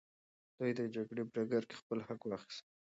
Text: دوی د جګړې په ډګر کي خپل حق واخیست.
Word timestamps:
دوی 0.57 0.71
د 0.79 0.81
جګړې 0.95 1.23
په 1.31 1.35
ډګر 1.35 1.63
کي 1.69 1.75
خپل 1.81 1.99
حق 2.07 2.21
واخیست. 2.25 2.63